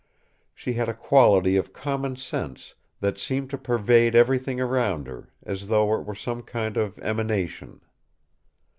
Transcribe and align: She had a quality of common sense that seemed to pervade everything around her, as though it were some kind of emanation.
She 0.55 0.73
had 0.73 0.89
a 0.89 0.95
quality 0.95 1.57
of 1.57 1.73
common 1.73 2.15
sense 2.15 2.73
that 3.01 3.19
seemed 3.19 3.51
to 3.51 3.57
pervade 3.59 4.15
everything 4.15 4.59
around 4.59 5.05
her, 5.05 5.29
as 5.43 5.67
though 5.67 5.93
it 5.93 6.05
were 6.07 6.15
some 6.15 6.41
kind 6.41 6.75
of 6.75 6.97
emanation. 7.03 7.81